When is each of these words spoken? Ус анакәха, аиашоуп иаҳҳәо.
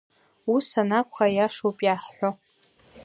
Ус 0.53 0.67
анакәха, 0.81 1.25
аиашоуп 1.27 1.77
иаҳҳәо. 1.83 2.29